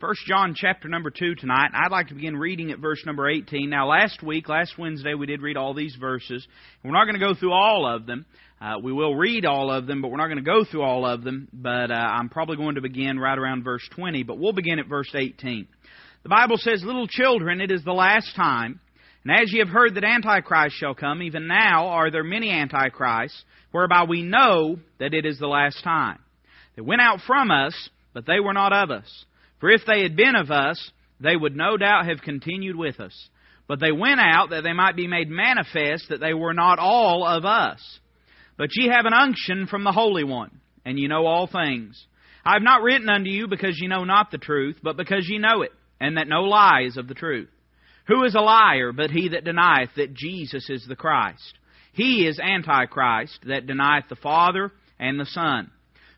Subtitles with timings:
[0.00, 1.70] First John chapter number 2 tonight.
[1.72, 3.70] I'd like to begin reading at verse number 18.
[3.70, 6.44] Now, last week, last Wednesday, we did read all these verses.
[6.82, 8.26] We're not going to go through all of them.
[8.60, 11.06] Uh, we will read all of them, but we're not going to go through all
[11.06, 11.48] of them.
[11.52, 14.88] But uh, I'm probably going to begin right around verse 20, but we'll begin at
[14.88, 15.68] verse 18.
[16.24, 18.80] The Bible says, Little children, it is the last time.
[19.24, 23.44] And as ye have heard that Antichrist shall come, even now are there many Antichrists,
[23.70, 26.18] whereby we know that it is the last time.
[26.74, 29.24] They went out from us, but they were not of us.
[29.60, 30.90] For if they had been of us,
[31.20, 33.28] they would no doubt have continued with us.
[33.66, 37.26] But they went out that they might be made manifest that they were not all
[37.26, 37.80] of us.
[38.58, 42.06] But ye have an unction from the Holy One, and ye know all things.
[42.44, 45.38] I have not written unto you because ye know not the truth, but because ye
[45.38, 47.48] know it and that no lie is of the truth.
[48.06, 51.54] Who is a liar but he that denieth that Jesus is the Christ?
[51.92, 55.70] He is Antichrist that denieth the Father and the Son.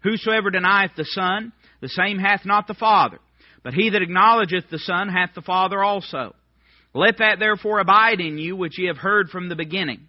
[0.03, 3.19] Whosoever denieth the Son, the same hath not the Father.
[3.67, 6.37] But he that acknowledgeth the Son hath the Father also.
[6.95, 10.07] Let that therefore abide in you which ye have heard from the beginning.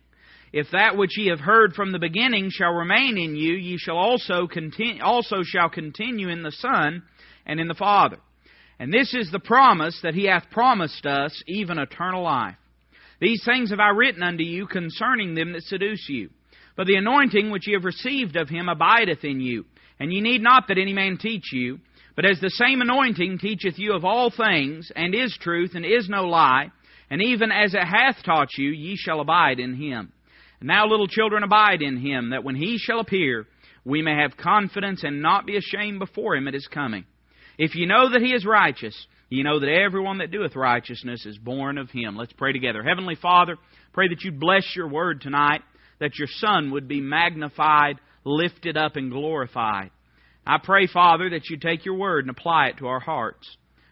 [0.53, 3.97] If that which ye have heard from the beginning shall remain in you, ye shall
[3.97, 7.01] also continue, also shall continue in the Son
[7.47, 8.17] and in the Father.
[8.77, 12.57] And this is the promise that he hath promised us, even eternal life.
[13.19, 16.29] These things have I written unto you concerning them that seduce you.
[16.75, 19.65] But the anointing which ye have received of him abideth in you,
[19.99, 21.79] and ye need not that any man teach you.
[22.17, 26.09] But as the same anointing teacheth you of all things, and is truth, and is
[26.09, 26.71] no lie,
[27.11, 30.11] and even as it hath taught you, ye shall abide in him.
[30.59, 33.45] And now, little children, abide in him, that when he shall appear,
[33.85, 37.05] we may have confidence and not be ashamed before him at his coming.
[37.59, 38.95] If you know that he is righteous,
[39.29, 42.17] you know that everyone that doeth righteousness is born of him.
[42.17, 42.81] Let's pray together.
[42.81, 43.57] Heavenly Father,
[43.93, 45.61] pray that you'd bless your word tonight,
[45.99, 49.91] that your Son would be magnified, lifted up, and glorified.
[50.49, 53.45] I pray, Father, that you take your word and apply it to our hearts.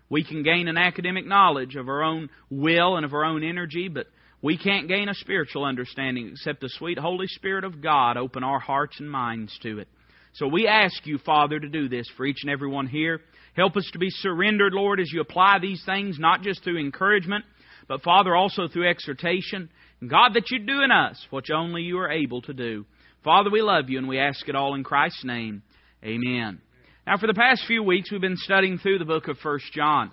[0.10, 3.90] We can gain an academic knowledge of our own will and of our own energy,
[3.90, 4.08] but
[4.42, 8.60] we can't gain a spiritual understanding except the sweet Holy Spirit of God open our
[8.60, 9.90] hearts and minds to it.
[10.36, 13.20] So we ask you, Father, to do this for each and every one here.
[13.58, 17.44] Help us to be surrendered, Lord, as you apply these things, not just through encouragement,
[17.90, 19.70] but, Father, also through exhortation.
[20.00, 22.86] And God, that you do in us what only you are able to do.
[23.26, 25.64] Father, we love you, and we ask it all in Christ's name.
[26.06, 26.62] Amen.
[27.08, 30.12] Now, for the past few weeks, we've been studying through the book of First John.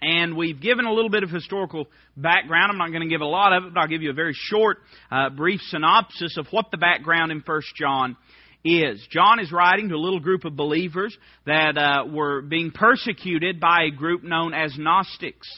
[0.00, 2.70] And we've given a little bit of historical background.
[2.70, 4.34] I'm not going to give a lot of it, but I'll give you a very
[4.34, 4.78] short,
[5.10, 8.16] uh, brief synopsis of what the background in First John
[8.64, 9.04] is.
[9.10, 13.86] John is writing to a little group of believers that uh, were being persecuted by
[13.88, 15.48] a group known as Gnostics.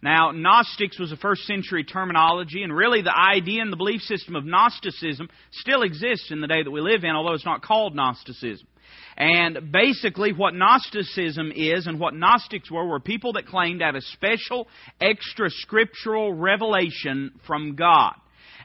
[0.00, 4.36] Now, Gnostics was a first century terminology, and really the idea and the belief system
[4.36, 7.96] of Gnosticism still exists in the day that we live in, although it's not called
[7.96, 8.68] Gnosticism.
[9.18, 13.96] And basically, what Gnosticism is and what Gnostics were were people that claimed to have
[13.96, 14.68] a special,
[15.00, 18.14] extra scriptural revelation from God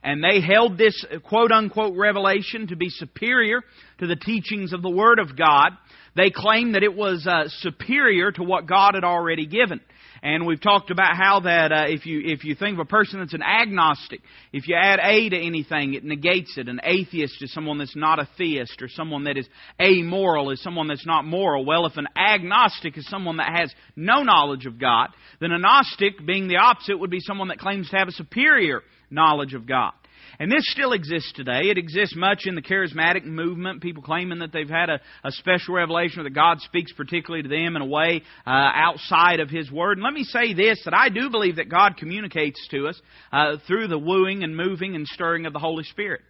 [0.03, 3.62] and they held this quote unquote revelation to be superior
[4.00, 5.72] to the teachings of the Word of God.
[6.16, 9.80] They claimed that it was uh, superior to what God had already given.
[10.23, 13.19] And we've talked about how that uh, if you if you think of a person
[13.19, 14.22] that's an agnostic,
[14.53, 16.69] if you add a to anything, it negates it.
[16.69, 19.50] An atheist is someone that's not a theist, or someone that is
[19.81, 21.66] amoral is someone that's not moral.
[21.66, 25.09] Well, if an agnostic is someone that has no knowledge of God,
[25.41, 28.79] then a gnostic, being the opposite, would be someone that claims to have a superior
[29.11, 29.91] knowledge of God.
[30.39, 31.69] And this still exists today.
[31.69, 35.75] It exists much in the charismatic movement, people claiming that they've had a, a special
[35.75, 39.72] revelation or that God speaks particularly to them in a way uh, outside of His
[39.72, 39.97] Word.
[39.97, 43.01] And let me say this, that I do believe that God communicates to us
[43.31, 46.22] uh, through the wooing and moving and stirring of the Holy Spirit.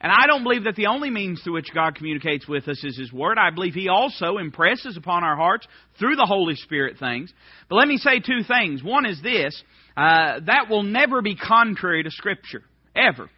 [0.00, 2.96] And I don't believe that the only means through which God communicates with us is
[2.96, 3.38] His Word.
[3.38, 5.66] I believe He also impresses upon our hearts
[5.98, 7.32] through the Holy Spirit things.
[7.68, 8.82] But let me say two things.
[8.82, 9.60] One is this,
[9.96, 12.62] uh, that will never be contrary to Scripture.
[12.94, 13.28] Ever.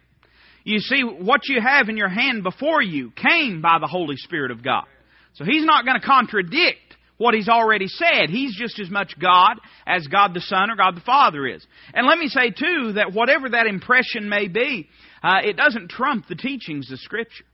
[0.63, 4.51] You see, what you have in your hand before you came by the Holy Spirit
[4.51, 4.85] of God.
[5.33, 6.79] So He's not going to contradict
[7.17, 8.29] what He's already said.
[8.29, 11.65] He's just as much God as God the Son or God the Father is.
[11.93, 14.89] And let me say, too, that whatever that impression may be,
[15.21, 17.45] uh, it doesn't trump the teachings of Scripture.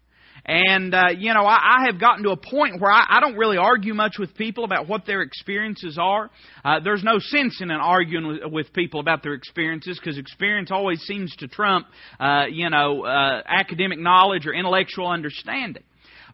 [0.52, 3.38] And, uh, you know, I, I have gotten to a point where I, I don't
[3.38, 6.32] really argue much with people about what their experiences are.
[6.66, 10.72] Uh, there's no sense in an arguing with, with people about their experiences because experience
[10.72, 11.86] always seems to trump,
[12.20, 15.84] uh, you know, uh, academic knowledge or intellectual understanding.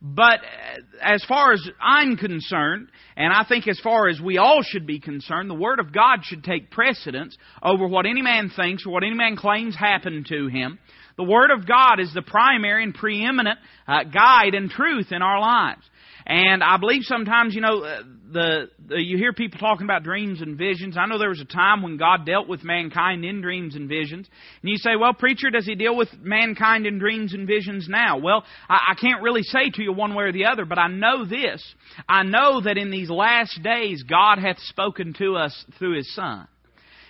[0.01, 4.61] But uh, as far as I'm concerned, and I think as far as we all
[4.63, 8.85] should be concerned, the Word of God should take precedence over what any man thinks
[8.85, 10.79] or what any man claims happened to him.
[11.17, 15.39] The Word of God is the primary and preeminent uh, guide and truth in our
[15.39, 15.83] lives.
[16.27, 18.01] And I believe sometimes, you know, uh,
[18.31, 20.97] the, the you hear people talking about dreams and visions.
[20.97, 24.27] I know there was a time when God dealt with mankind in dreams and visions.
[24.61, 28.17] And you say, well, preacher, does he deal with mankind in dreams and visions now?
[28.17, 30.87] Well, I, I can't really say to you one way or the other, but I
[30.87, 31.63] know this.
[32.09, 36.47] I know that in these last days God hath spoken to us through his Son.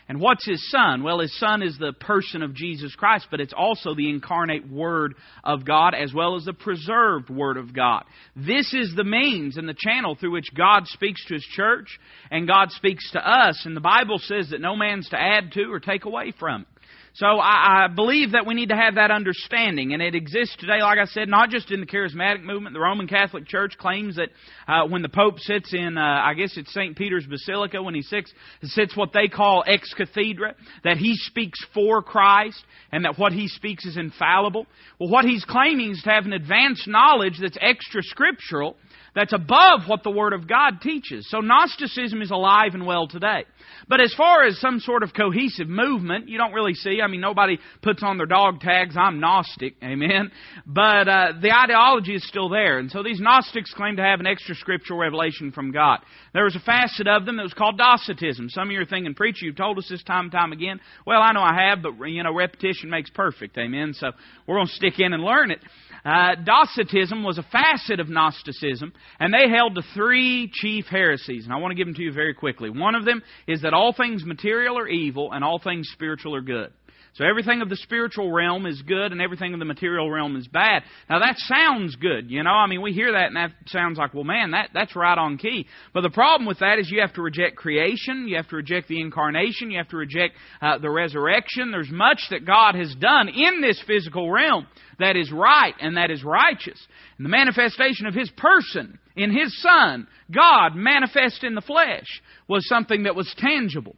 [0.07, 1.01] And what's his son?
[1.01, 5.15] Well, his son is the person of Jesus Christ, but it's also the incarnate Word
[5.43, 8.03] of God as well as the preserved Word of God.
[8.35, 11.99] This is the means and the channel through which God speaks to his church
[12.29, 13.63] and God speaks to us.
[13.65, 16.67] And the Bible says that no man's to add to or take away from it.
[17.15, 20.81] So I, I believe that we need to have that understanding, and it exists today,
[20.81, 22.73] like I said, not just in the charismatic movement.
[22.73, 24.31] The Roman Catholic Church claims that
[24.67, 26.93] uh, when the Pope sits in, uh, I guess it's St.
[26.97, 28.33] Peter's Basilica, when he sits,
[28.63, 33.47] sits what they call ex cathedra, that he speaks for Christ, and that what he
[33.47, 34.65] speaks is infallible.
[34.99, 38.75] Well, what he's claiming is to have an advanced knowledge that's extra scriptural,
[39.15, 41.27] that's above what the Word of God teaches.
[41.29, 43.45] So Gnosticism is alive and well today.
[43.87, 46.99] But as far as some sort of cohesive movement, you don't really see.
[47.01, 50.31] I mean, nobody puts on their dog tags, I'm Gnostic, amen?
[50.65, 52.77] But uh, the ideology is still there.
[52.77, 55.99] And so these Gnostics claim to have an extra scriptural revelation from God.
[56.33, 58.49] There was a facet of them that was called Docetism.
[58.49, 60.81] Some of you are thinking, Preacher, you've told us this time and time again.
[61.07, 63.93] Well, I know I have, but, you know, repetition makes perfect, amen?
[63.93, 64.11] So
[64.45, 65.59] we're going to stick in and learn it.
[66.05, 71.53] Uh, Docetism was a facet of Gnosticism, and they held to three chief heresies, and
[71.53, 72.69] I want to give them to you very quickly.
[72.69, 76.41] One of them is that all things material are evil, and all things spiritual are
[76.41, 76.71] good.
[77.15, 80.49] So everything of the spiritual realm is good and everything of the material realm is
[80.49, 80.83] bad.
[81.09, 82.49] Now that sounds good, you know.
[82.49, 85.37] I mean, we hear that and that sounds like, well, man, that that's right on
[85.37, 85.65] key.
[85.93, 88.89] But the problem with that is you have to reject creation, you have to reject
[88.89, 91.71] the incarnation, you have to reject uh, the resurrection.
[91.71, 94.67] There's much that God has done in this physical realm
[94.99, 96.85] that is right and that is righteous.
[97.17, 102.67] And the manifestation of His person in His Son, God manifest in the flesh, was
[102.67, 103.95] something that was tangible.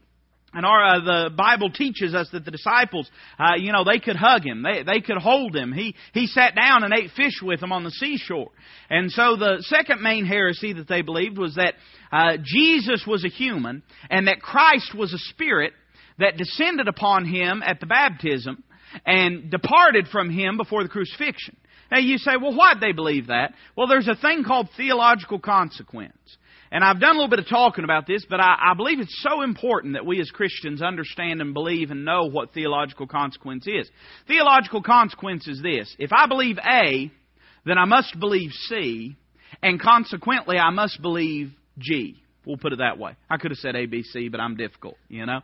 [0.58, 3.08] And our, uh, the Bible teaches us that the disciples,
[3.38, 4.64] uh, you know, they could hug him.
[4.64, 5.72] They, they could hold him.
[5.72, 8.50] He, he sat down and ate fish with them on the seashore.
[8.90, 11.76] And so the second main heresy that they believed was that
[12.12, 15.74] uh, Jesus was a human and that Christ was a spirit
[16.18, 18.64] that descended upon him at the baptism
[19.06, 21.56] and departed from him before the crucifixion.
[21.92, 23.54] Now you say, well, why'd they believe that?
[23.76, 26.18] Well, there's a thing called theological consequence.
[26.72, 29.26] And I've done a little bit of talking about this, but I, I, believe it's
[29.28, 33.90] so important that we as Christians understand and believe and know what theological consequence is.
[34.28, 35.96] Theological consequence is this.
[35.98, 37.12] If I believe A,
[37.66, 39.16] then I must believe C,
[39.62, 42.22] and consequently I must believe G.
[42.46, 43.16] We'll put it that way.
[43.30, 45.40] I could have said A, B, C, but I'm difficult, you know.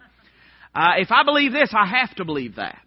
[0.75, 2.80] Uh, if I believe this, I have to believe that.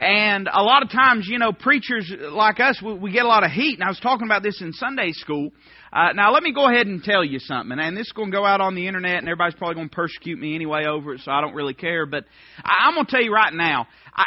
[0.00, 3.44] And a lot of times, you know, preachers like us, we, we get a lot
[3.44, 3.74] of heat.
[3.74, 5.50] And I was talking about this in Sunday school.
[5.92, 7.78] Uh, now, let me go ahead and tell you something.
[7.78, 9.94] And this is going to go out on the internet, and everybody's probably going to
[9.94, 12.06] persecute me anyway over it, so I don't really care.
[12.06, 12.24] But
[12.64, 14.24] I, I'm going to tell you right now, I,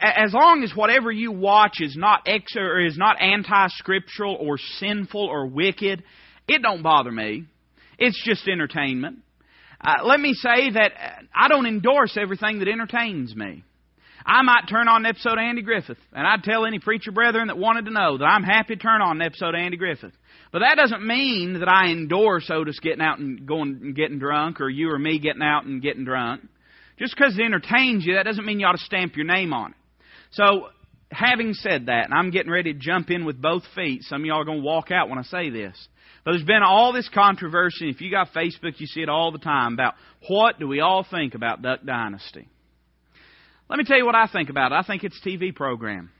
[0.00, 5.24] as long as whatever you watch is not ex or is not anti-scriptural or sinful
[5.24, 6.02] or wicked,
[6.48, 7.44] it don't bother me.
[7.96, 9.18] It's just entertainment.
[9.80, 10.92] Uh, let me say that
[11.32, 13.62] I don't endorse everything that entertains me.
[14.24, 17.48] I might turn on an episode of Andy Griffith, and I'd tell any preacher brethren
[17.48, 20.12] that wanted to know that I'm happy to turn on an episode of Andy Griffith.
[20.52, 24.60] But that doesn't mean that I endorse Otis getting out and going and getting drunk,
[24.60, 26.42] or you or me getting out and getting drunk.
[26.98, 29.70] Just because it entertains you, that doesn't mean you ought to stamp your name on
[29.70, 29.76] it.
[30.32, 30.68] So,
[31.10, 34.02] having said that, and I'm getting ready to jump in with both feet.
[34.04, 35.76] Some of y'all are going to walk out when I say this.
[36.24, 37.90] But there's been all this controversy.
[37.90, 39.94] If you got Facebook, you see it all the time about
[40.28, 42.48] what do we all think about Duck Dynasty.
[43.72, 44.74] Let me tell you what I think about it.
[44.74, 46.10] I think it's TV program.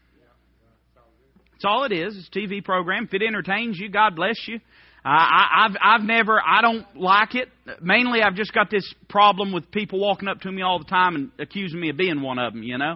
[1.52, 2.16] That's all it is.
[2.16, 3.04] It's TV program.
[3.04, 4.56] If it entertains you, God bless you.
[5.04, 7.50] Uh, I, I've I've never I don't like it.
[7.82, 11.14] Mainly, I've just got this problem with people walking up to me all the time
[11.14, 12.62] and accusing me of being one of them.
[12.62, 12.94] You know.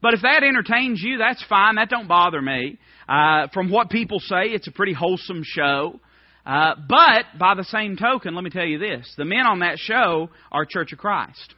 [0.00, 1.74] But if that entertains you, that's fine.
[1.74, 2.78] That don't bother me.
[3.06, 6.00] Uh, from what people say, it's a pretty wholesome show.
[6.46, 9.76] Uh, but by the same token, let me tell you this: the men on that
[9.76, 11.56] show are Church of Christ.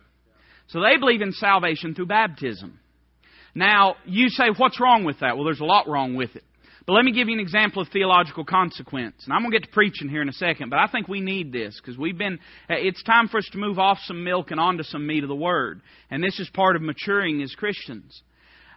[0.69, 2.79] So they believe in salvation through baptism.
[3.55, 5.37] Now, you say, what's wrong with that?
[5.37, 6.43] Well, there's a lot wrong with it.
[6.87, 9.23] But let me give you an example of theological consequence.
[9.25, 11.21] And I'm going to get to preaching here in a second, but I think we
[11.21, 12.35] need this because we've been,
[12.69, 15.29] uh, it's time for us to move off some milk and onto some meat of
[15.29, 15.81] the Word.
[16.11, 18.23] And this is part of maturing as Christians.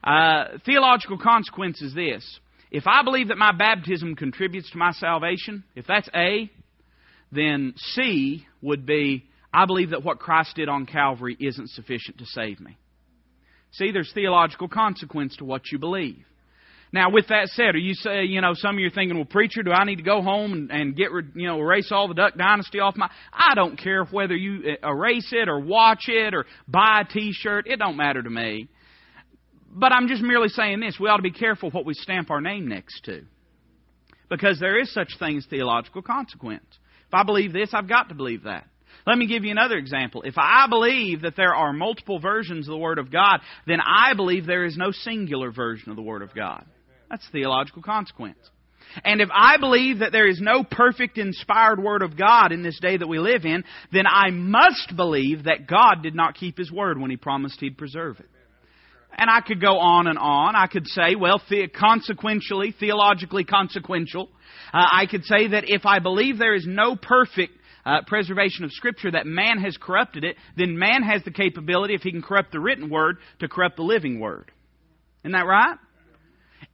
[0.04, 2.40] Uh, theological consequence is this.
[2.72, 6.50] If I believe that my baptism contributes to my salvation, if that's A,
[7.32, 12.26] then C would be I believe that what Christ did on Calvary isn't sufficient to
[12.26, 12.78] save me.
[13.72, 16.24] See, there's theological consequence to what you believe.
[16.94, 19.26] Now, with that said, are you say, you know, some of you are thinking, well,
[19.26, 22.14] preacher, do I need to go home and, and get, you know, erase all the
[22.14, 23.10] Duck Dynasty off my?
[23.34, 27.68] I don't care whether you uh, erase it or watch it or buy a T-shirt.
[27.68, 28.70] It don't matter to me.
[29.70, 32.40] But I'm just merely saying this: we ought to be careful what we stamp our
[32.40, 33.24] name next to,
[34.30, 36.66] because there is such thing as theological consequence.
[37.08, 38.66] If I believe this, I've got to believe that.
[39.06, 40.24] Let me give you another example.
[40.24, 44.14] If I believe that there are multiple versions of the Word of God, then I
[44.14, 46.66] believe there is no singular version of the Word of God.
[47.10, 48.38] That's theological consequence.
[49.04, 52.80] And if I believe that there is no perfect inspired Word of God in this
[52.80, 56.72] day that we live in, then I must believe that God did not keep His
[56.72, 58.30] Word when He promised He'd preserve it.
[59.18, 60.56] And I could go on and on.
[60.56, 64.30] I could say, well, the- consequentially, theologically consequential,
[64.74, 67.54] uh, I could say that if I believe there is no perfect
[67.88, 72.02] uh, preservation of Scripture, that man has corrupted it, then man has the capability, if
[72.02, 74.52] he can corrupt the written Word, to corrupt the living Word.
[75.24, 75.78] Isn't that right?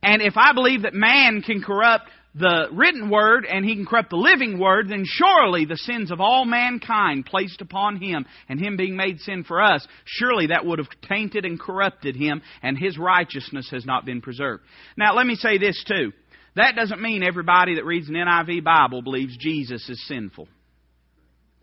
[0.01, 4.09] And if I believe that man can corrupt the written word and he can corrupt
[4.09, 8.75] the living word, then surely the sins of all mankind placed upon him and him
[8.75, 12.97] being made sin for us, surely that would have tainted and corrupted him and his
[12.97, 14.63] righteousness has not been preserved.
[14.97, 16.11] Now let me say this too.
[16.55, 20.47] That doesn't mean everybody that reads an NIV Bible believes Jesus is sinful.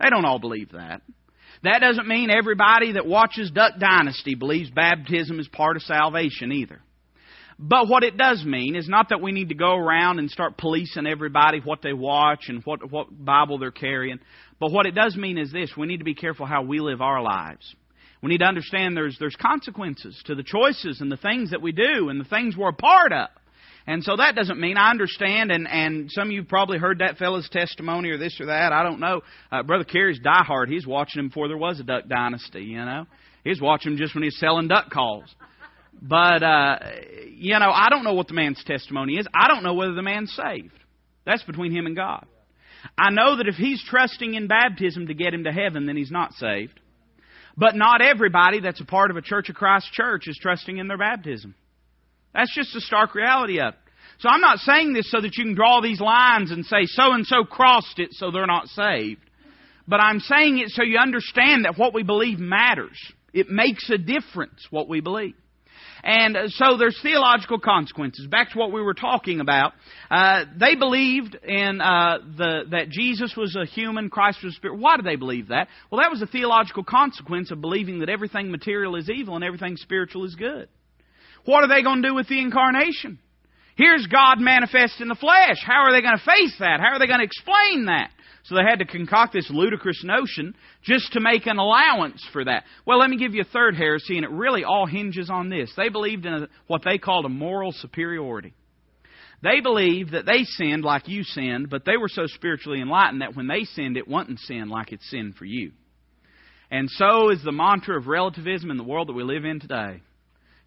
[0.00, 1.02] They don't all believe that.
[1.62, 6.80] That doesn't mean everybody that watches Duck Dynasty believes baptism is part of salvation either.
[7.58, 10.56] But what it does mean is not that we need to go around and start
[10.56, 14.18] policing everybody what they watch and what what Bible they're carrying.
[14.58, 17.02] But what it does mean is this: we need to be careful how we live
[17.02, 17.74] our lives.
[18.22, 21.72] We need to understand there's there's consequences to the choices and the things that we
[21.72, 23.28] do and the things we're a part of.
[23.86, 27.16] And so that doesn't mean I understand, and, and some of you probably heard that
[27.16, 28.72] fellow's testimony or this or that.
[28.72, 29.22] I don't know.
[29.50, 30.68] Uh, Brother Carey's diehard.
[30.68, 33.06] He's watching him before there was a duck dynasty, you know.
[33.42, 35.34] He's watching him just when he's selling duck calls.
[36.00, 36.78] But, uh,
[37.28, 39.26] you know, I don't know what the man's testimony is.
[39.34, 40.72] I don't know whether the man's saved.
[41.26, 42.26] That's between him and God.
[42.96, 46.10] I know that if he's trusting in baptism to get him to heaven, then he's
[46.10, 46.78] not saved.
[47.56, 50.88] But not everybody that's a part of a Church of Christ church is trusting in
[50.88, 51.54] their baptism.
[52.34, 53.80] That's just the stark reality of it.
[54.20, 57.12] So I'm not saying this so that you can draw these lines and say so
[57.12, 59.22] and so crossed it so they're not saved.
[59.88, 62.98] But I'm saying it so you understand that what we believe matters.
[63.32, 65.34] It makes a difference what we believe.
[66.02, 68.26] And so there's theological consequences.
[68.26, 69.72] Back to what we were talking about.
[70.10, 74.78] Uh, they believed in uh, the, that Jesus was a human, Christ was a spirit.
[74.78, 75.68] Why did they believe that?
[75.90, 79.76] Well, that was a theological consequence of believing that everything material is evil and everything
[79.76, 80.68] spiritual is good.
[81.44, 83.18] What are they going to do with the incarnation?
[83.76, 85.56] Here's God manifest in the flesh.
[85.64, 86.80] How are they going to face that?
[86.80, 88.10] How are they going to explain that?
[88.44, 92.64] So they had to concoct this ludicrous notion just to make an allowance for that.
[92.86, 95.72] Well, let me give you a third heresy, and it really all hinges on this.
[95.76, 98.54] They believed in a, what they called a moral superiority.
[99.42, 103.36] They believed that they sinned like you sinned, but they were so spiritually enlightened that
[103.36, 105.72] when they sinned, it wasn't sin like it's sin for you.
[106.70, 110.02] And so is the mantra of relativism in the world that we live in today.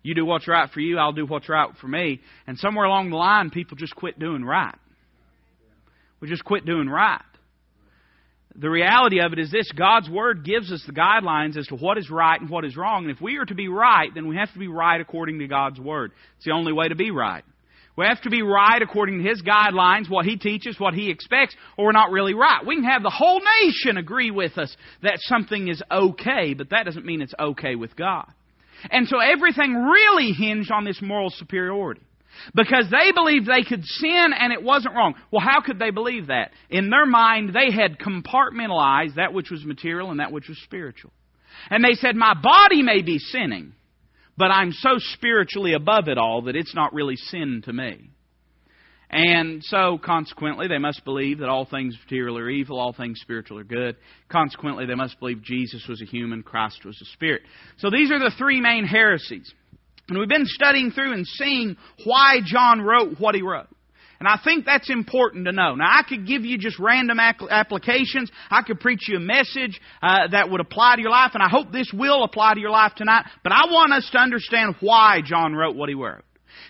[0.03, 2.21] You do what's right for you, I'll do what's right for me.
[2.45, 4.75] And somewhere along the line, people just quit doing right.
[6.19, 7.21] We just quit doing right.
[8.55, 11.97] The reality of it is this God's Word gives us the guidelines as to what
[11.97, 13.05] is right and what is wrong.
[13.05, 15.47] And if we are to be right, then we have to be right according to
[15.47, 16.11] God's Word.
[16.37, 17.43] It's the only way to be right.
[17.95, 21.55] We have to be right according to His guidelines, what He teaches, what He expects,
[21.77, 22.65] or we're not really right.
[22.65, 26.85] We can have the whole nation agree with us that something is okay, but that
[26.85, 28.31] doesn't mean it's okay with God.
[28.91, 32.01] And so everything really hinged on this moral superiority.
[32.55, 35.13] Because they believed they could sin and it wasn't wrong.
[35.31, 36.51] Well, how could they believe that?
[36.69, 41.11] In their mind, they had compartmentalized that which was material and that which was spiritual.
[41.69, 43.73] And they said, My body may be sinning,
[44.37, 48.09] but I'm so spiritually above it all that it's not really sin to me.
[49.15, 53.59] And so, consequently, they must believe that all things material are evil, all things spiritual
[53.59, 53.95] are good.
[54.27, 57.43] Consequently, they must believe Jesus was a human, Christ was a spirit.
[57.77, 59.53] So these are the three main heresies.
[60.09, 63.67] And we've been studying through and seeing why John wrote what he wrote.
[64.19, 65.75] And I think that's important to know.
[65.75, 68.31] Now, I could give you just random applications.
[68.49, 71.49] I could preach you a message uh, that would apply to your life, and I
[71.49, 73.25] hope this will apply to your life tonight.
[73.43, 76.23] But I want us to understand why John wrote what he wrote.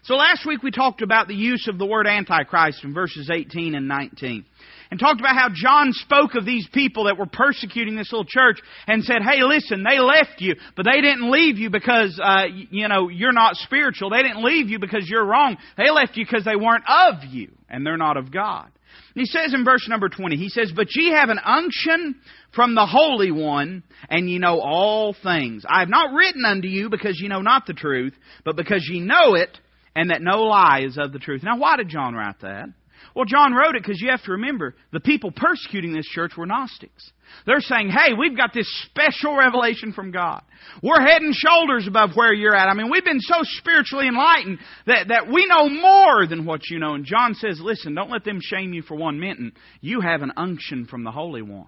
[0.04, 3.74] So last week we talked about the use of the word Antichrist in verses 18
[3.74, 4.44] and 19
[4.92, 8.60] and talked about how John spoke of these people that were persecuting this little church
[8.86, 12.90] and said, hey, listen, they left you, but they didn't leave you because, uh, you
[12.90, 14.10] know, you're not spiritual.
[14.10, 15.56] They didn't leave you because you're wrong.
[15.78, 18.66] They left you because they weren't of you, and they're not of God.
[18.66, 22.16] And he says in verse number 20, he says, But ye have an unction
[22.54, 25.64] from the Holy One, and ye know all things.
[25.68, 29.00] I have not written unto you because ye know not the truth, but because ye
[29.00, 29.58] know it,
[29.96, 31.44] and that no lie is of the truth.
[31.44, 32.68] Now, why did John write that?
[33.16, 36.46] Well, John wrote it because you have to remember the people persecuting this church were
[36.46, 37.12] Gnostics.
[37.46, 40.42] They're saying, hey, we've got this special revelation from God.
[40.82, 42.70] We're head and shoulders above where you're at.
[42.70, 46.80] I mean, we've been so spiritually enlightened that, that we know more than what you
[46.80, 46.94] know.
[46.94, 49.54] And John says, listen, don't let them shame you for one minute.
[49.82, 51.68] You have an unction from the Holy One.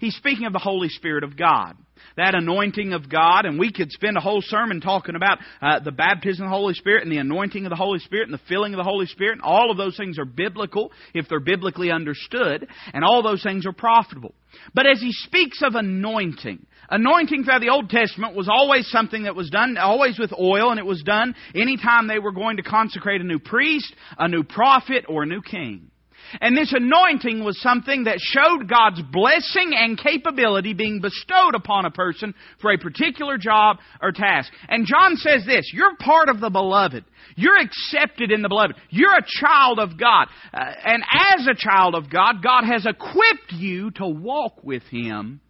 [0.00, 1.76] He's speaking of the Holy Spirit of God.
[2.16, 5.90] That anointing of God, and we could spend a whole sermon talking about uh, the
[5.90, 8.72] baptism of the Holy Spirit and the anointing of the Holy Spirit and the filling
[8.72, 9.32] of the Holy Spirit.
[9.32, 13.66] And all of those things are biblical if they're biblically understood, and all those things
[13.66, 14.32] are profitable.
[14.74, 19.34] But as he speaks of anointing, anointing throughout the Old Testament was always something that
[19.34, 23.20] was done, always with oil, and it was done anytime they were going to consecrate
[23.22, 25.90] a new priest, a new prophet, or a new king.
[26.40, 31.90] And this anointing was something that showed God's blessing and capability being bestowed upon a
[31.90, 34.52] person for a particular job or task.
[34.68, 37.04] And John says this, you're part of the beloved.
[37.36, 38.76] You're accepted in the beloved.
[38.90, 40.28] You're a child of God.
[40.52, 45.40] Uh, and as a child of God, God has equipped you to walk with Him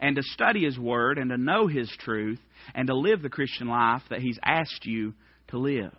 [0.00, 2.40] and to study His Word and to know His truth
[2.74, 5.14] and to live the Christian life that He's asked you
[5.48, 5.92] to live.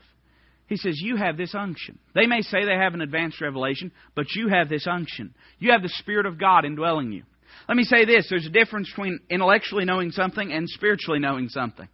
[0.68, 2.00] He says, You have this unction.
[2.14, 5.34] They may say they have an advanced revelation, but you have this unction.
[5.60, 7.24] You have the Spirit of God indwelling you.
[7.68, 11.88] Let me say this there's a difference between intellectually knowing something and spiritually knowing something.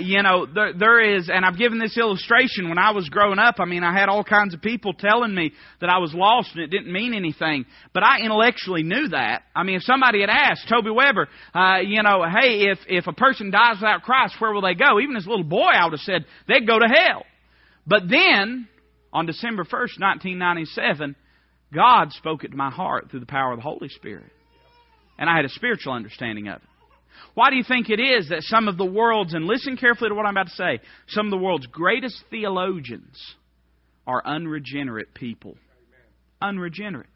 [0.00, 3.54] You know, there, there is, and I've given this illustration when I was growing up.
[3.58, 6.62] I mean, I had all kinds of people telling me that I was lost and
[6.62, 7.64] it didn't mean anything,
[7.94, 9.44] but I intellectually knew that.
[9.56, 13.14] I mean, if somebody had asked Toby Weber, uh, you know, hey, if if a
[13.14, 15.00] person dies without Christ, where will they go?
[15.00, 17.24] Even as a little boy, I would have said they'd go to hell.
[17.86, 18.68] But then,
[19.12, 21.16] on December 1st, 1997,
[21.72, 24.30] God spoke it to my heart through the power of the Holy Spirit.
[25.18, 26.68] And I had a spiritual understanding of it.
[27.34, 30.14] Why do you think it is that some of the world's, and listen carefully to
[30.14, 33.16] what I'm about to say, some of the world's greatest theologians
[34.06, 35.56] are unregenerate people?
[36.40, 37.08] Unregenerate.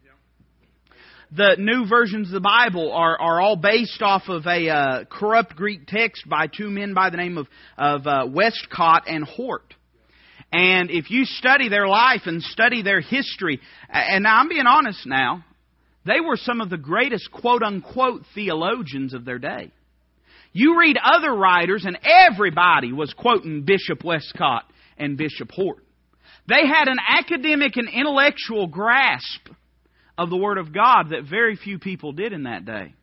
[1.32, 5.56] The new versions of the Bible are, are all based off of a uh, corrupt
[5.56, 9.74] Greek text by two men by the name of, of uh, Westcott and Hort.
[10.52, 15.44] And if you study their life and study their history, and I'm being honest now,
[16.04, 19.72] they were some of the greatest quote unquote theologians of their day.
[20.52, 24.64] You read other writers, and everybody was quoting Bishop Westcott
[24.96, 25.84] and Bishop Hort.
[26.48, 29.48] They had an academic and intellectual grasp
[30.16, 32.94] of the Word of God that very few people did in that day.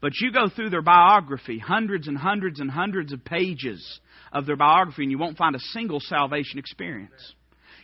[0.00, 4.00] But you go through their biography, hundreds and hundreds and hundreds of pages
[4.32, 7.34] of their biography, and you won't find a single salvation experience.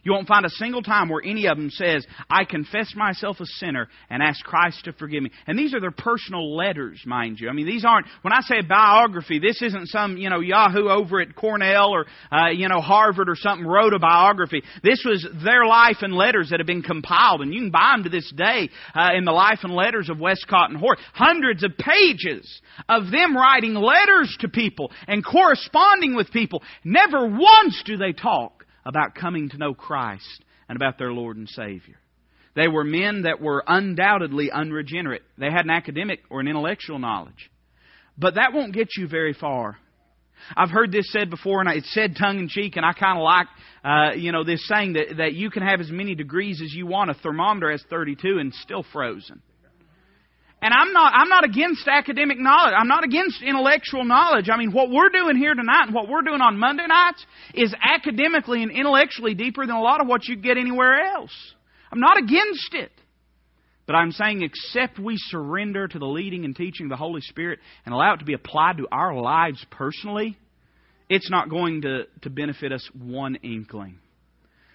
[0.06, 3.44] You won't find a single time where any of them says, I confess myself a
[3.44, 5.32] sinner and ask Christ to forgive me.
[5.48, 7.48] And these are their personal letters, mind you.
[7.48, 11.20] I mean, these aren't, when I say biography, this isn't some, you know, Yahoo over
[11.20, 14.62] at Cornell or, uh, you know, Harvard or something wrote a biography.
[14.84, 18.04] This was their life and letters that have been compiled, and you can buy them
[18.04, 21.00] to this day uh, in the life and letters of Westcott and Hort.
[21.14, 26.62] Hundreds of pages of them writing letters to people and corresponding with people.
[26.84, 28.55] Never once do they talk
[28.86, 31.96] about coming to know Christ and about their Lord and Savior.
[32.54, 35.22] They were men that were undoubtedly unregenerate.
[35.36, 37.50] They had an academic or an intellectual knowledge.
[38.16, 39.76] But that won't get you very far.
[40.56, 43.24] I've heard this said before, and it's said tongue in cheek, and I kind of
[43.24, 43.46] like,
[43.84, 46.86] uh, you know, this saying that, that you can have as many degrees as you
[46.86, 47.10] want.
[47.10, 49.42] A thermometer has 32 and still frozen.
[50.66, 52.74] And I'm not, I'm not against academic knowledge.
[52.76, 54.48] I'm not against intellectual knowledge.
[54.52, 57.24] I mean, what we're doing here tonight and what we're doing on Monday nights
[57.54, 61.30] is academically and intellectually deeper than a lot of what you get anywhere else.
[61.92, 62.90] I'm not against it.
[63.86, 67.60] But I'm saying, except we surrender to the leading and teaching of the Holy Spirit
[67.84, 70.36] and allow it to be applied to our lives personally,
[71.08, 74.00] it's not going to, to benefit us one inkling.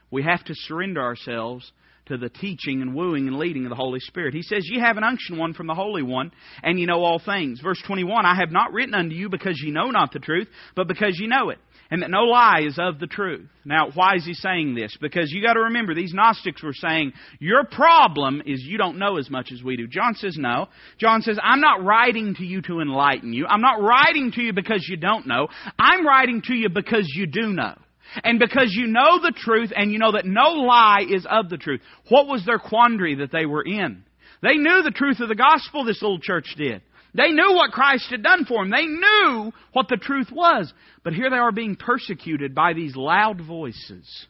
[0.09, 1.69] We have to surrender ourselves
[2.07, 4.33] to the teaching and wooing and leading of the Holy Spirit.
[4.33, 6.31] He says, Ye have an unction one from the Holy One,
[6.63, 7.59] and ye know all things.
[7.61, 10.87] Verse 21, I have not written unto you because ye know not the truth, but
[10.87, 11.59] because ye know it,
[11.89, 13.47] and that no lie is of the truth.
[13.65, 14.95] Now, why is he saying this?
[14.99, 19.17] Because you got to remember, these Gnostics were saying, Your problem is you don't know
[19.17, 19.87] as much as we do.
[19.87, 20.67] John says, No.
[20.97, 23.45] John says, I'm not writing to you to enlighten you.
[23.45, 25.47] I'm not writing to you because you don't know.
[25.77, 27.75] I'm writing to you because you do know.
[28.23, 31.57] And because you know the truth and you know that no lie is of the
[31.57, 31.81] truth.
[32.09, 34.03] What was their quandary that they were in?
[34.41, 36.81] They knew the truth of the gospel, this little church did.
[37.13, 38.71] They knew what Christ had done for them.
[38.71, 40.71] They knew what the truth was.
[41.03, 44.27] But here they are being persecuted by these loud voices.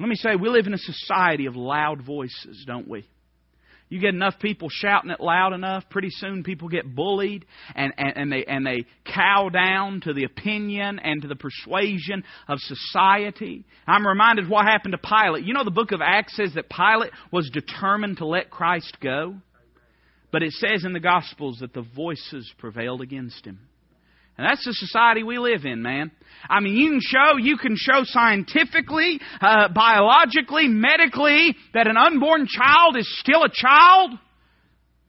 [0.00, 3.06] Let me say, we live in a society of loud voices, don't we?
[3.88, 8.12] You get enough people shouting it loud enough, pretty soon people get bullied and, and,
[8.16, 13.64] and, they, and they cow down to the opinion and to the persuasion of society.
[13.86, 15.44] I'm reminded what happened to Pilate.
[15.44, 19.36] You know, the book of Acts says that Pilate was determined to let Christ go.
[20.30, 23.60] But it says in the Gospels that the voices prevailed against him.
[24.38, 26.12] And that's the society we live in, man.
[26.48, 32.46] I mean, you can show, you can show scientifically, uh, biologically, medically that an unborn
[32.46, 34.12] child is still a child.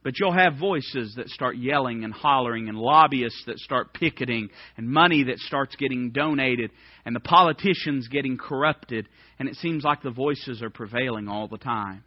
[0.02, 4.90] But you'll have voices that start yelling and hollering, and lobbyists that start picketing, and
[4.90, 6.72] money that starts getting donated,
[7.06, 11.58] and the politicians getting corrupted, and it seems like the voices are prevailing all the
[11.58, 12.04] time.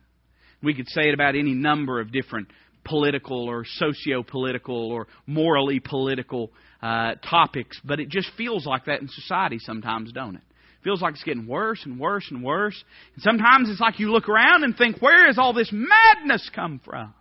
[0.63, 2.49] We could say it about any number of different
[2.85, 6.51] political or socio political or morally political
[6.83, 10.43] uh, topics, but it just feels like that in society sometimes, don't it?
[10.83, 12.83] Feels like it's getting worse and worse and worse.
[13.15, 16.81] And sometimes it's like you look around and think, where has all this madness come
[16.85, 17.15] from?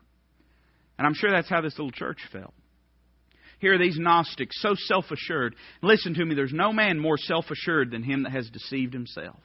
[0.97, 2.53] And I'm sure that's how this little church felt.
[3.59, 5.55] Here are these Gnostics, so self assured.
[5.83, 9.39] Listen to me, there's no man more self assured than him that has deceived himself.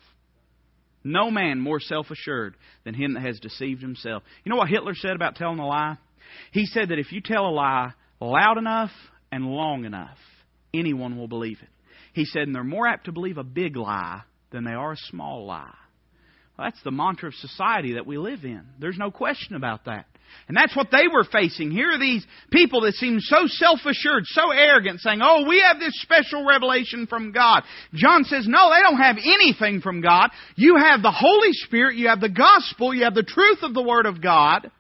[1.05, 4.23] No man more self assured than him that has deceived himself.
[4.45, 5.99] You know what Hitler said about telling a lie?
[6.53, 8.91] He said that if you tell a lie loud enough
[9.31, 10.19] and long enough,
[10.73, 11.69] anyone will believe it.
[12.13, 14.97] He said, and they're more apt to believe a big lie than they are a
[14.97, 15.75] small lie.
[16.57, 18.63] Well, that's the mantra of society that we live in.
[18.81, 20.07] There's no question about that.
[20.49, 21.71] And that's what they were facing.
[21.71, 25.79] Here are these people that seem so self assured, so arrogant, saying, Oh, we have
[25.79, 27.63] this special revelation from God.
[27.95, 30.31] John says, No, they don't have anything from God.
[30.57, 33.83] You have the Holy Spirit, you have the gospel, you have the truth of the
[33.83, 34.71] Word of God.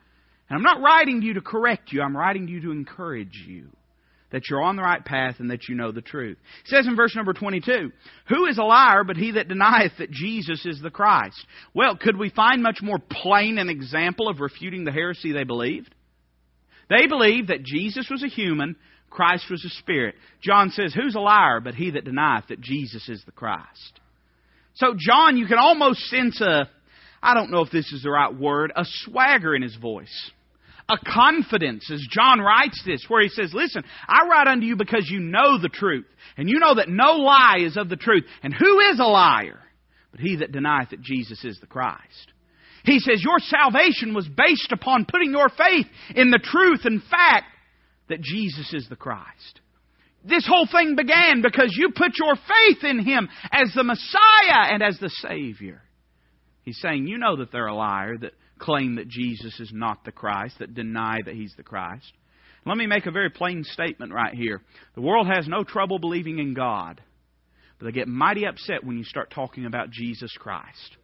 [0.49, 3.45] And I'm not writing to you to correct you, I'm writing to you to encourage
[3.47, 3.69] you
[4.33, 6.37] that you're on the right path and that you know the truth.
[6.65, 7.93] It says in verse number 22,
[8.29, 11.45] Who is a liar but he that denieth that Jesus is the Christ?
[11.75, 15.95] Well, could we find much more plain an example of refuting the heresy they believed?
[16.89, 18.77] They believed that Jesus was a human,
[19.11, 20.17] Christ was a spirit.
[20.43, 24.01] John says, Who's a liar but he that denieth that Jesus is the Christ?
[24.75, 26.69] So, John, you can almost sense a,
[27.23, 30.31] I don't know if this is the right word, a swagger in his voice
[30.89, 35.09] a confidence, as John writes this, where he says, Listen, I write unto you because
[35.11, 38.25] you know the truth, and you know that no lie is of the truth.
[38.43, 39.61] And who is a liar?
[40.13, 42.33] But he that denieth that Jesus is the Christ.
[42.85, 47.47] He says, Your salvation was based upon putting your faith in the truth and fact
[48.09, 49.61] that Jesus is the Christ.
[50.25, 54.83] This whole thing began because you put your faith in Him as the Messiah and
[54.83, 55.83] as the Savior.
[56.63, 60.13] He's saying, You know that they're a liar, that claim that Jesus is not the
[60.13, 62.13] Christ, that deny that He's the Christ.
[62.65, 64.61] Let me make a very plain statement right here.
[64.97, 67.01] The world has no trouble believing in God,
[67.79, 70.97] but they get mighty upset when you start talking about Jesus Christ.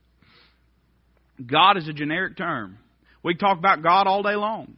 [1.44, 2.78] God is a generic term.
[3.22, 4.76] We talk about God all day long.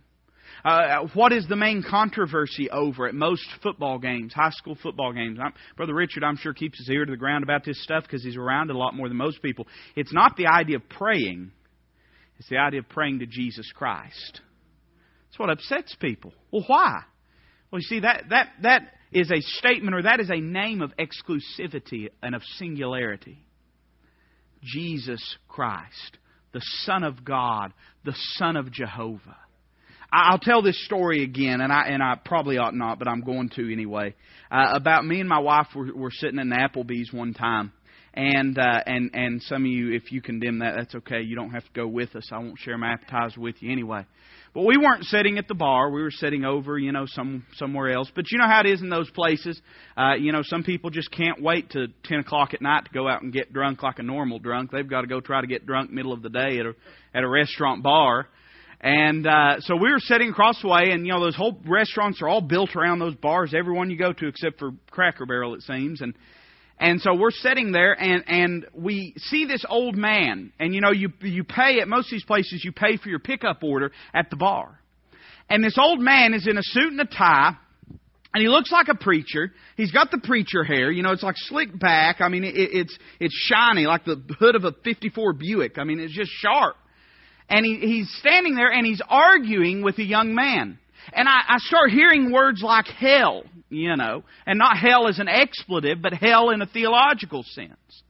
[0.64, 5.38] Uh, what is the main controversy over at most football games, high school football games?
[5.42, 8.24] I'm, Brother Richard, I'm sure, keeps his ear to the ground about this stuff because
[8.24, 9.66] he's around a lot more than most people.
[9.94, 11.52] It's not the idea of praying,
[12.38, 14.40] it's the idea of praying to Jesus Christ.
[15.26, 16.32] That's what upsets people.
[16.50, 17.02] Well, why?
[17.70, 20.92] Well, you see, that, that, that is a statement or that is a name of
[20.96, 23.38] exclusivity and of singularity.
[24.62, 26.18] Jesus Christ,
[26.52, 27.72] the Son of God,
[28.04, 29.36] the Son of Jehovah.
[30.12, 33.48] I'll tell this story again, and I and I probably ought not, but I'm going
[33.56, 34.14] to anyway.
[34.48, 37.72] Uh, about me and my wife were, were sitting in Applebee's one time,
[38.14, 41.20] and uh, and and some of you, if you condemn that, that's okay.
[41.20, 42.28] You don't have to go with us.
[42.32, 44.06] I won't share my appetizer with you anyway.
[44.54, 45.90] But we weren't sitting at the bar.
[45.90, 48.08] We were sitting over, you know, some somewhere else.
[48.14, 49.60] But you know how it is in those places.
[49.96, 53.08] Uh, you know, some people just can't wait to ten o'clock at night to go
[53.08, 54.70] out and get drunk like a normal drunk.
[54.70, 56.74] They've got to go try to get drunk middle of the day at a
[57.14, 58.28] at a restaurant bar.
[58.80, 62.22] And uh, so we were sitting across the way, and you know those whole restaurants
[62.22, 63.54] are all built around those bars.
[63.56, 66.00] Everyone you go to, except for Cracker Barrel, it seems.
[66.00, 66.14] And
[66.84, 70.52] and so we're sitting there and, and we see this old man.
[70.60, 73.20] And you know, you, you pay at most of these places, you pay for your
[73.20, 74.78] pickup order at the bar.
[75.48, 77.56] And this old man is in a suit and a tie.
[78.34, 79.50] And he looks like a preacher.
[79.78, 80.90] He's got the preacher hair.
[80.90, 82.20] You know, it's like slicked back.
[82.20, 85.78] I mean, it, it's, it's shiny like the hood of a 54 Buick.
[85.78, 86.76] I mean, it's just sharp.
[87.48, 90.78] And he, he's standing there and he's arguing with a young man.
[91.14, 93.44] And I, I start hearing words like hell,
[93.76, 98.02] you know, and not hell as an expletive, but hell in a theological sense.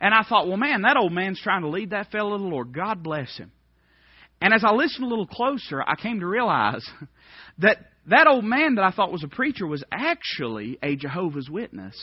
[0.00, 2.48] And I thought, well, man, that old man's trying to lead that fellow to the
[2.48, 2.72] Lord.
[2.72, 3.50] God bless him.
[4.40, 6.88] And as I listened a little closer, I came to realize
[7.58, 11.96] that that old man that I thought was a preacher was actually a Jehovah's Witness.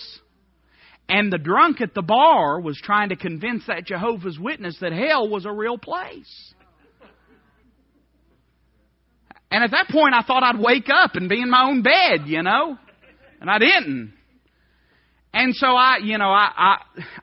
[1.07, 5.29] And the drunk at the bar was trying to convince that Jehovah's Witness that hell
[5.29, 6.53] was a real place.
[9.51, 12.27] And at that point, I thought I'd wake up and be in my own bed,
[12.27, 12.77] you know?
[13.41, 14.13] And I didn't.
[15.33, 16.77] And so I, you know, I, I,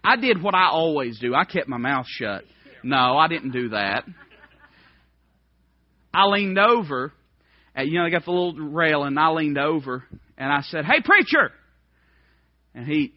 [0.05, 1.35] I did what I always do.
[1.35, 2.45] I kept my mouth shut.
[2.83, 4.05] No, I didn't do that.
[6.13, 7.13] I leaned over,
[7.75, 10.05] and, you know, I got the little rail, and I leaned over,
[10.37, 11.53] and I said, Hey, preacher!
[12.75, 13.15] And he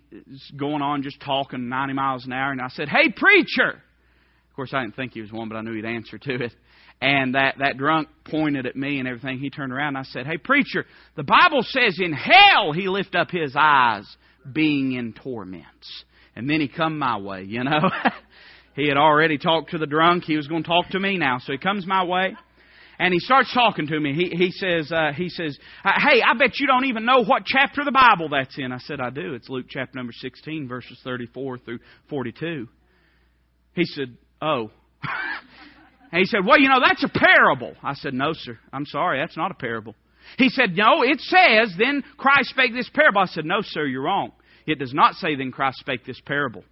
[0.58, 3.71] going on just talking 90 miles an hour, and I said, Hey, preacher!
[3.71, 6.53] Of course, I didn't think he was one, but I knew he'd answer to it.
[7.01, 9.39] And that, that drunk pointed at me and everything.
[9.39, 13.15] He turned around and I said, Hey, preacher, the Bible says in hell he lift
[13.15, 14.05] up his eyes
[14.51, 16.05] being in torments.
[16.36, 17.89] And then he come my way, you know.
[18.75, 20.23] he had already talked to the drunk.
[20.23, 21.39] He was going to talk to me now.
[21.39, 22.36] So he comes my way.
[22.97, 24.13] And he starts talking to me.
[24.13, 27.81] He, he says, uh, he says, hey, I bet you don't even know what chapter
[27.81, 28.71] of the Bible that's in.
[28.71, 29.34] I said, I do.
[29.34, 31.79] It's Luke chapter number 16, verses 34 through
[32.10, 32.67] 42.
[33.73, 34.71] He said, oh.
[36.15, 37.73] And he said, Well, you know, that's a parable.
[37.84, 38.58] I said, No, sir.
[38.71, 39.95] I'm sorry, that's not a parable.
[40.38, 43.19] He said, No, it says, Then Christ spake this parable.
[43.19, 44.32] I said, No, sir, you're wrong.
[44.65, 46.63] It does not say, Then Christ spake this parable.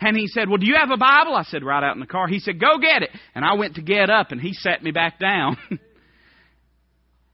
[0.00, 1.36] And he said, Well, do you have a Bible?
[1.36, 2.26] I said, Right out in the car.
[2.26, 3.10] He said, Go get it.
[3.32, 5.56] And I went to get up, and he sat me back down.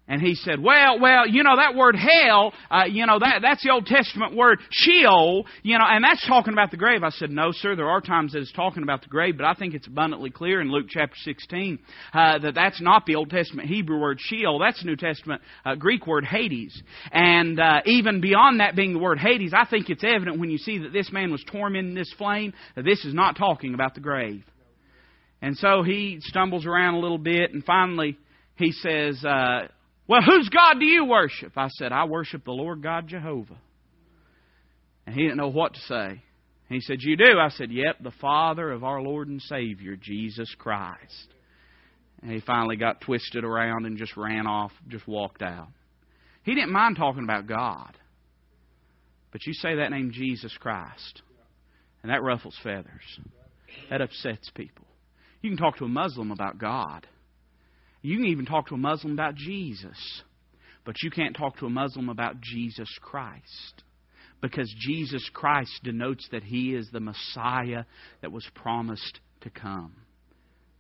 [0.09, 3.65] And he said, well, well, you know, that word hell, uh, you know, that, that's
[3.65, 7.03] the Old Testament word Sheol, you know, and that's talking about the grave.
[7.03, 9.55] I said, no, sir, there are times that it's talking about the grave, but I
[9.55, 11.81] think it's abundantly clear in Luke chapter 16
[12.13, 14.61] uh, that that's not the Old Testament Hebrew word Sheol.
[14.61, 16.81] That's the New Testament uh, Greek word Hades.
[17.11, 20.59] And uh, even beyond that being the word Hades, I think it's evident when you
[20.59, 24.01] see that this man was tormenting this flame that this is not talking about the
[24.01, 24.45] grave.
[25.43, 28.19] And so he stumbles around a little bit, and finally
[28.55, 29.69] he says, uh,
[30.09, 31.53] well, whose God do you worship?
[31.57, 33.59] I said, I worship the Lord God Jehovah.
[35.07, 36.23] And he didn't know what to say.
[36.69, 37.39] He said, You do?
[37.39, 41.35] I said, Yep, the Father of our Lord and Savior, Jesus Christ.
[42.23, 45.69] And he finally got twisted around and just ran off, just walked out.
[46.43, 47.97] He didn't mind talking about God.
[49.33, 51.23] But you say that name, Jesus Christ,
[52.03, 53.21] and that ruffles feathers.
[53.91, 54.87] That upsets people.
[55.43, 57.07] You can talk to a Muslim about God.
[58.07, 60.23] You can even talk to a Muslim about Jesus,
[60.85, 63.83] but you can't talk to a Muslim about Jesus Christ.
[64.41, 67.83] Because Jesus Christ denotes that He is the Messiah
[68.23, 69.93] that was promised to come.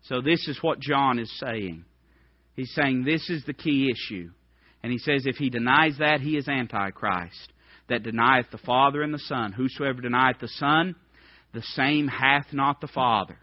[0.02, 1.84] So, this is what John is saying.
[2.54, 4.30] He's saying this is the key issue.
[4.84, 7.52] And he says, if he denies that, he is Antichrist,
[7.88, 9.50] that denieth the Father and the Son.
[9.50, 10.94] Whosoever denieth the Son,
[11.52, 13.36] the same hath not the Father.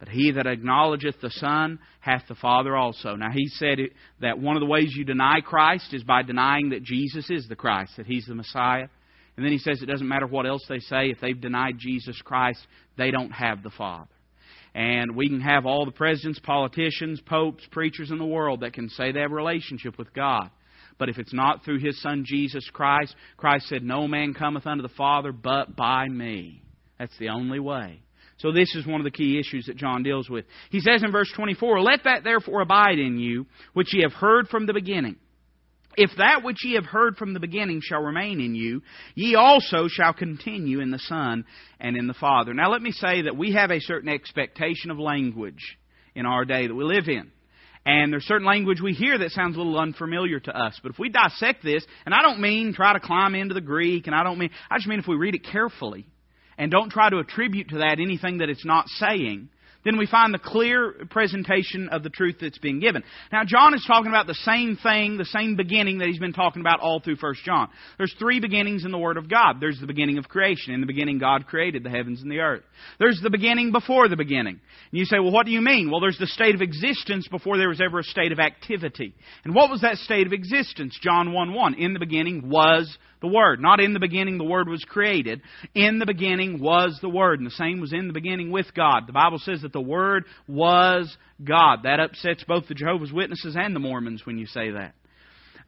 [0.00, 3.16] But he that acknowledgeth the Son hath the Father also.
[3.16, 3.78] Now, he said
[4.20, 7.54] that one of the ways you deny Christ is by denying that Jesus is the
[7.54, 8.88] Christ, that he's the Messiah.
[9.36, 12.20] And then he says it doesn't matter what else they say, if they've denied Jesus
[12.22, 14.10] Christ, they don't have the Father.
[14.74, 18.88] And we can have all the presidents, politicians, popes, preachers in the world that can
[18.88, 20.50] say they have a relationship with God.
[20.98, 24.82] But if it's not through his Son Jesus Christ, Christ said, No man cometh unto
[24.82, 26.62] the Father but by me.
[26.98, 28.00] That's the only way.
[28.40, 30.46] So this is one of the key issues that John deals with.
[30.70, 34.48] He says in verse 24, Let that therefore abide in you, which ye have heard
[34.48, 35.16] from the beginning.
[35.96, 38.80] If that which ye have heard from the beginning shall remain in you,
[39.14, 41.44] ye also shall continue in the Son
[41.78, 42.54] and in the Father.
[42.54, 45.76] Now let me say that we have a certain expectation of language
[46.14, 47.30] in our day that we live in.
[47.84, 50.78] And there's certain language we hear that sounds a little unfamiliar to us.
[50.82, 54.06] But if we dissect this, and I don't mean try to climb into the Greek,
[54.06, 56.06] and I don't mean, I just mean if we read it carefully,
[56.60, 59.48] and don't try to attribute to that anything that it's not saying,
[59.84, 63.02] then we find the clear presentation of the truth that's being given.
[63.32, 66.60] Now, John is talking about the same thing, the same beginning that he's been talking
[66.60, 67.68] about all through 1 John.
[67.96, 69.56] There's three beginnings in the Word of God.
[69.60, 70.74] There's the beginning of creation.
[70.74, 72.62] In the beginning, God created the heavens and the earth.
[72.98, 74.60] There's the beginning before the beginning.
[74.90, 75.90] And you say, well, what do you mean?
[75.90, 79.14] Well, there's the state of existence before there was ever a state of activity.
[79.44, 80.98] And what was that state of existence?
[81.02, 81.74] John 1 1.
[81.74, 83.60] In the beginning was the Word.
[83.60, 85.42] Not in the beginning the Word was created.
[85.74, 87.38] In the beginning was the Word.
[87.38, 89.06] And the same was in the beginning with God.
[89.06, 91.80] The Bible says that the Word was God.
[91.84, 94.94] That upsets both the Jehovah's Witnesses and the Mormons when you say that.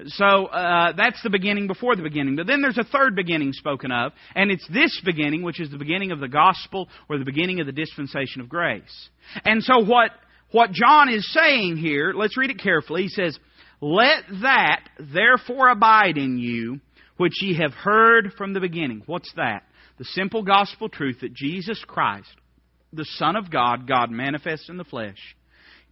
[0.06, 2.36] So uh, that's the beginning before the beginning.
[2.36, 5.78] But then there's a third beginning spoken of, and it's this beginning, which is the
[5.78, 9.08] beginning of the gospel or the beginning of the dispensation of grace.
[9.44, 10.10] And so what
[10.50, 13.02] what John is saying here, let's read it carefully.
[13.02, 13.38] He says,
[13.80, 16.80] "Let that therefore abide in you,
[17.16, 19.02] which ye have heard from the beginning.
[19.06, 19.62] What's that?
[19.98, 22.34] The simple gospel truth that Jesus Christ,
[22.92, 25.18] the Son of God, God manifest in the flesh,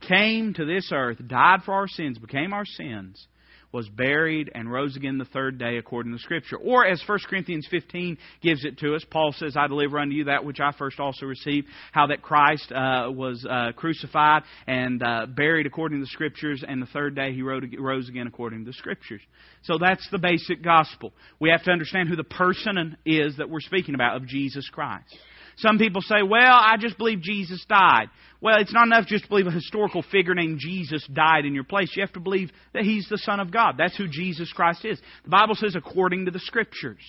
[0.06, 3.26] came to this earth, died for our sins, became our sins,
[3.72, 6.56] was buried, and rose again the third day according to the Scripture.
[6.56, 10.24] Or, as 1 Corinthians 15 gives it to us, Paul says, I deliver unto you
[10.24, 15.26] that which I first also received, how that Christ uh, was uh, crucified and uh,
[15.26, 18.74] buried according to the Scriptures, and the third day he rose again according to the
[18.74, 19.22] Scriptures.
[19.62, 21.12] So that's the basic gospel.
[21.38, 25.16] We have to understand who the person is that we're speaking about of Jesus Christ.
[25.60, 28.06] Some people say, well, I just believe Jesus died.
[28.40, 31.64] Well, it's not enough just to believe a historical figure named Jesus died in your
[31.64, 31.92] place.
[31.94, 33.74] You have to believe that He's the Son of God.
[33.76, 34.98] That's who Jesus Christ is.
[35.24, 37.00] The Bible says according to the Scriptures.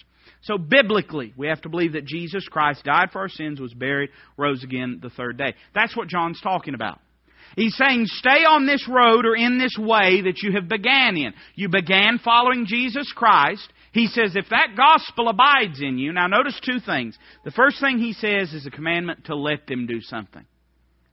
[0.44, 4.10] So biblically, we have to believe that Jesus Christ died for our sins, was buried,
[4.38, 5.54] rose again the third day.
[5.74, 7.00] That's what John's talking about.
[7.56, 11.34] He's saying, stay on this road or in this way that you have began in.
[11.56, 13.68] You began following Jesus Christ.
[13.93, 17.17] He says, if that gospel abides in you, now notice two things.
[17.43, 20.45] The first thing he says is a commandment to let them do something.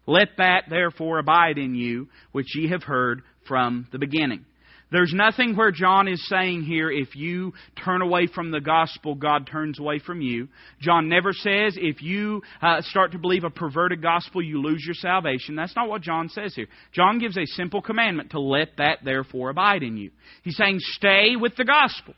[0.06, 4.44] Let that therefore abide in you, which ye have heard from the beginning.
[4.90, 7.52] There's nothing where John is saying here, if you
[7.84, 10.48] turn away from the gospel, God turns away from you.
[10.80, 14.94] John never says, if you uh, start to believe a perverted gospel, you lose your
[14.94, 15.56] salvation.
[15.56, 16.68] That's not what John says here.
[16.92, 20.10] John gives a simple commandment to let that therefore abide in you.
[20.42, 22.14] He's saying, stay with the gospel.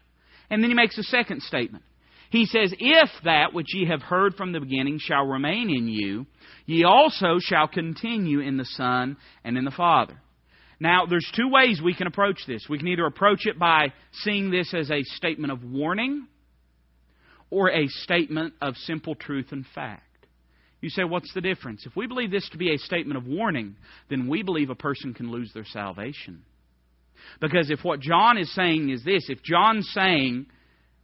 [0.50, 1.84] And then he makes a second statement.
[2.30, 6.26] He says, If that which ye have heard from the beginning shall remain in you,
[6.66, 10.20] ye also shall continue in the Son and in the Father.
[10.78, 12.66] Now, there's two ways we can approach this.
[12.68, 16.26] We can either approach it by seeing this as a statement of warning
[17.50, 20.04] or a statement of simple truth and fact.
[20.80, 21.84] You say, what's the difference?
[21.84, 23.76] If we believe this to be a statement of warning,
[24.08, 26.42] then we believe a person can lose their salvation.
[27.40, 30.46] Because if what John is saying is this, if John's saying,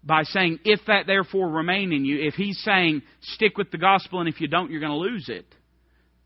[0.02, 4.20] by saying, if that therefore remain in you, if he's saying, stick with the gospel
[4.20, 5.46] and if you don't, you're going to lose it,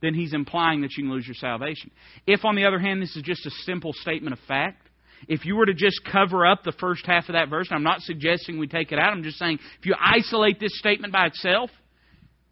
[0.03, 1.91] then he's implying that you can lose your salvation.
[2.27, 4.89] If, on the other hand, this is just a simple statement of fact,
[5.29, 8.01] if you were to just cover up the first half of that verse, I'm not
[8.01, 11.71] suggesting we take it out, I'm just saying if you isolate this statement by itself,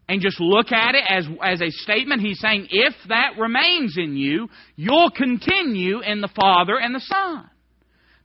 [0.09, 2.21] and just look at it as, as a statement.
[2.21, 7.47] He's saying, if that remains in you, you'll continue in the Father and the Son.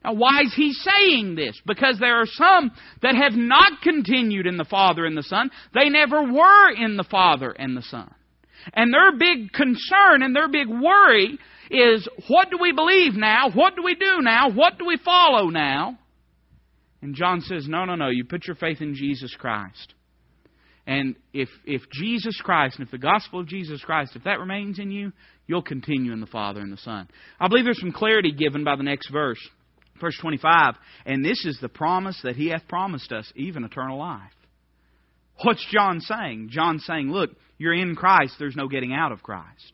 [0.02, 1.60] Now, why is he saying this?
[1.66, 5.50] Because there are some that have not continued in the Father and the Son.
[5.74, 8.12] They never were in the Father and the Son.
[8.72, 11.38] And their big concern and their big worry
[11.70, 13.50] is what do we believe now?
[13.50, 14.50] What do we do now?
[14.50, 15.98] What do we follow now?
[17.02, 18.08] And John says, no, no, no.
[18.08, 19.93] You put your faith in Jesus Christ.
[20.86, 24.78] And if, if Jesus Christ, and if the gospel of Jesus Christ, if that remains
[24.78, 25.12] in you,
[25.46, 27.08] you'll continue in the Father and the Son.
[27.40, 29.40] I believe there's some clarity given by the next verse.
[30.00, 30.74] Verse 25.
[31.06, 34.32] And this is the promise that he hath promised us, even eternal life.
[35.42, 36.48] What's John saying?
[36.50, 39.72] John's saying, look, you're in Christ, there's no getting out of Christ.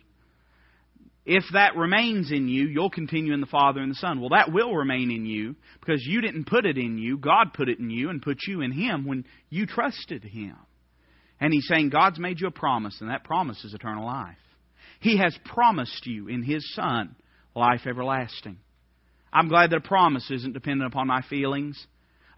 [1.27, 4.21] If that remains in you, you'll continue in the Father and the Son.
[4.21, 7.19] Well, that will remain in you because you didn't put it in you.
[7.19, 10.57] God put it in you and put you in Him when you trusted Him.
[11.41, 14.37] And he's saying God's made you a promise, and that promise is eternal life.
[15.01, 17.17] He has promised you in His Son
[17.55, 18.59] life everlasting.
[19.33, 21.87] I'm glad that a promise isn't dependent upon my feelings.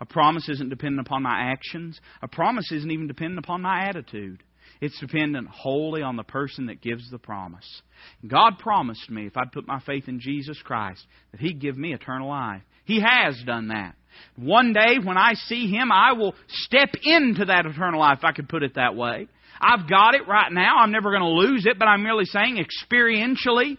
[0.00, 2.00] A promise isn't dependent upon my actions.
[2.22, 4.42] A promise isn't even dependent upon my attitude.
[4.82, 7.82] It's dependent wholly on the person that gives the promise.
[8.26, 11.94] God promised me if I'd put my faith in Jesus Christ that He'd give me
[11.94, 12.62] eternal life.
[12.84, 13.94] He has done that.
[14.34, 18.32] One day when I see Him, I will step into that eternal life, if I
[18.32, 19.28] could put it that way.
[19.60, 20.78] I've got it right now.
[20.78, 23.78] I'm never going to lose it, but I'm merely saying experientially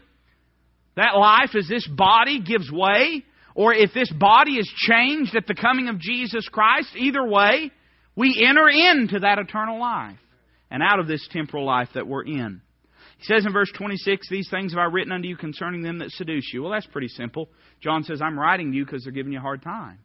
[0.95, 5.55] that life as this body gives way, or if this body is changed at the
[5.55, 7.71] coming of Jesus Christ, either way,
[8.15, 10.17] we enter into that eternal life
[10.73, 12.59] and out of this temporal life that we're in.
[13.19, 16.09] He says in verse 26, These things have I written unto you concerning them that
[16.09, 16.63] seduce you.
[16.63, 17.47] Well, that's pretty simple.
[17.79, 19.99] John says, I'm writing to you because they're giving you a hard time.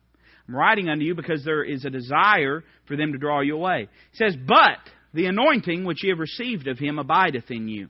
[0.47, 3.89] I'm writing unto you because there is a desire for them to draw you away.
[4.13, 4.79] He says, But
[5.15, 7.89] the anointing which ye have received of him abideth in you.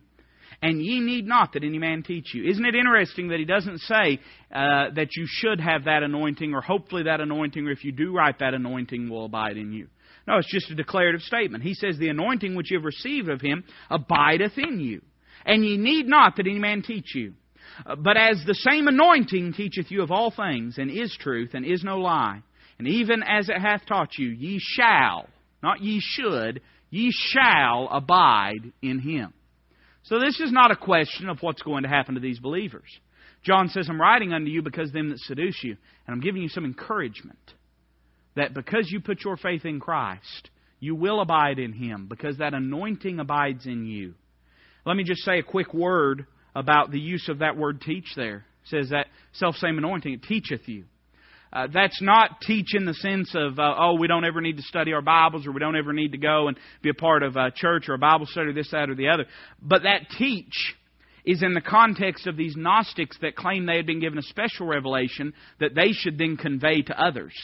[0.62, 2.48] And ye need not that any man teach you.
[2.48, 4.20] Isn't it interesting that he doesn't say
[4.52, 8.14] uh, that you should have that anointing, or hopefully that anointing, or if you do
[8.14, 9.88] right, that anointing will abide in you?
[10.28, 11.64] No, it's just a declarative statement.
[11.64, 15.00] He says, The anointing which you have received of him abideth in you.
[15.46, 17.32] And ye need not that any man teach you.
[17.86, 21.64] Uh, but as the same anointing teacheth you of all things, and is truth, and
[21.64, 22.42] is no lie,
[22.78, 25.30] and even as it hath taught you, ye shall,
[25.62, 26.60] not ye should,
[26.90, 29.32] ye shall abide in him.
[30.02, 32.90] So this is not a question of what's going to happen to these believers.
[33.44, 35.74] John says, I'm writing unto you because them that seduce you,
[36.06, 37.38] and I'm giving you some encouragement
[38.38, 42.54] that because you put your faith in Christ, you will abide in him, because that
[42.54, 44.14] anointing abides in you.
[44.86, 48.44] Let me just say a quick word about the use of that word teach there.
[48.64, 50.84] It says that self same anointing, it teacheth you.
[51.52, 54.62] uh, that's not teach in the sense of, uh, oh, we don't ever need to
[54.62, 57.36] study our Bibles or we don't ever need to go and be a part of
[57.36, 59.26] a church or a Bible study, this, that, or the other.
[59.62, 60.74] But that teach
[61.24, 64.66] is in the context of these Gnostics that claim they had been given a special
[64.66, 67.34] revelation that they should then convey to others.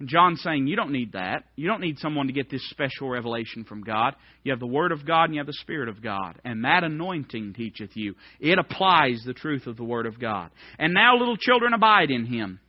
[0.00, 1.44] And John's saying, You don't need that.
[1.54, 4.16] You don't need someone to get this special revelation from God.
[4.42, 6.40] You have the Word of God and you have the Spirit of God.
[6.44, 8.14] And that anointing teacheth you.
[8.40, 10.50] It applies the truth of the Word of God.
[10.78, 12.60] And now, little children, abide in Him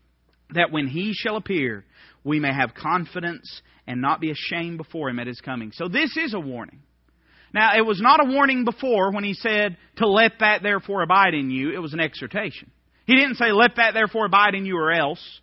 [0.54, 1.86] that when he shall appear,
[2.24, 5.72] we may have confidence and not be ashamed before him at his coming.
[5.74, 6.82] So this is a warning.
[7.54, 11.34] Now, it was not a warning before when he said to let that therefore abide
[11.34, 11.72] in you.
[11.72, 12.72] It was an exhortation.
[13.06, 15.42] He didn't say let that therefore abide in you or else.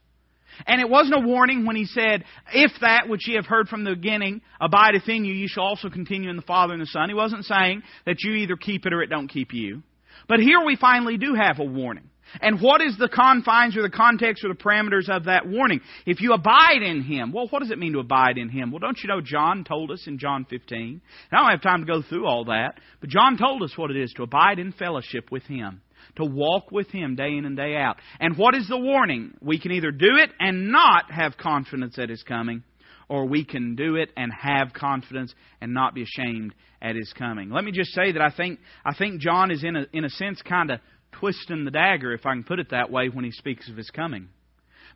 [0.67, 3.85] And it wasn't a warning when he said, if that which ye have heard from
[3.85, 7.09] the beginning abideth in you, you shall also continue in the Father and the Son.
[7.09, 9.83] He wasn't saying that you either keep it or it don't keep you.
[10.29, 12.11] But here we finally do have a warning.
[12.41, 15.81] And what is the confines or the context or the parameters of that warning?
[16.05, 18.71] If you abide in Him, well, what does it mean to abide in Him?
[18.71, 20.79] Well, don't you know John told us in John 15?
[20.79, 21.01] And
[21.33, 23.97] I don't have time to go through all that, but John told us what it
[23.97, 25.81] is to abide in fellowship with Him,
[26.19, 27.97] to walk with Him day in and day out.
[28.21, 29.35] And what is the warning?
[29.41, 32.63] We can either do it and not have confidence at His coming,
[33.09, 37.51] or we can do it and have confidence and not be ashamed at His coming.
[37.51, 40.11] Let me just say that I think I think John is in a in a
[40.11, 40.81] sense kind of
[41.13, 43.91] twisting the dagger, if I can put it that way, when he speaks of his
[43.91, 44.29] coming.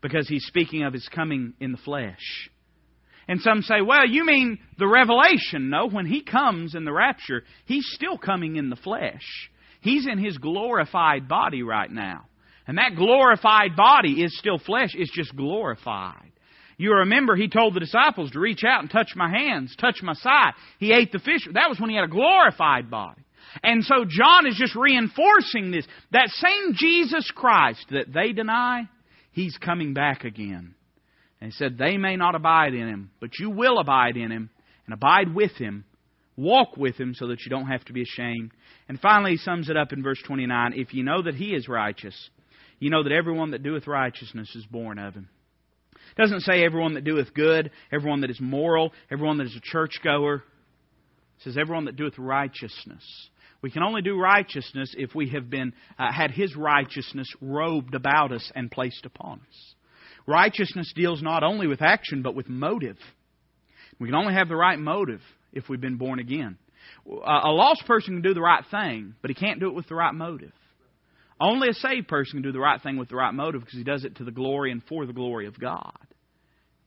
[0.00, 2.50] Because he's speaking of his coming in the flesh.
[3.28, 5.70] And some say, well, you mean the revelation.
[5.70, 9.50] No, when he comes in the rapture, he's still coming in the flesh.
[9.82, 12.24] He's in his glorified body right now.
[12.66, 16.30] And that glorified body is still flesh, it's just glorified.
[16.78, 20.14] You remember he told the disciples to reach out and touch my hands, touch my
[20.14, 20.52] side.
[20.78, 21.46] He ate the fish.
[21.52, 23.22] That was when he had a glorified body.
[23.62, 25.86] And so John is just reinforcing this.
[26.12, 28.88] That same Jesus Christ that they deny,
[29.32, 30.74] he's coming back again.
[31.40, 34.48] And he said, They may not abide in him, but you will abide in him
[34.86, 35.84] and abide with him.
[36.36, 38.52] Walk with him so that you don't have to be ashamed.
[38.88, 41.68] And finally, he sums it up in verse 29 If you know that he is
[41.68, 42.30] righteous,
[42.78, 45.28] you know that everyone that doeth righteousness is born of him.
[45.94, 49.60] It doesn't say everyone that doeth good, everyone that is moral, everyone that is a
[49.60, 50.36] churchgoer.
[50.36, 53.02] It says everyone that doeth righteousness.
[53.62, 58.32] We can only do righteousness if we have been uh, had His righteousness robed about
[58.32, 59.74] us and placed upon us.
[60.26, 62.98] Righteousness deals not only with action but with motive.
[63.98, 65.20] We can only have the right motive
[65.52, 66.58] if we've been born again.
[67.06, 69.94] A lost person can do the right thing, but he can't do it with the
[69.94, 70.52] right motive.
[71.40, 73.84] Only a saved person can do the right thing with the right motive because he
[73.84, 75.96] does it to the glory and for the glory of God.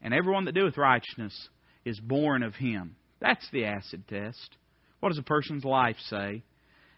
[0.02, 1.50] And everyone that doeth righteousness
[1.84, 2.96] is born of him.
[3.20, 4.56] That's the acid test.
[5.00, 6.44] What does a person's life say?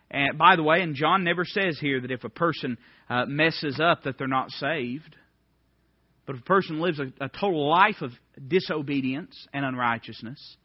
[0.10, 2.78] And by the way, and John never says here that if a person
[3.10, 5.16] uh, messes up that they're not saved.
[6.26, 8.12] But if a person lives a, a total life of
[8.48, 10.58] disobedience and unrighteousness,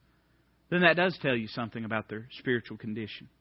[0.73, 3.29] then that does tell you something about their spiritual condition.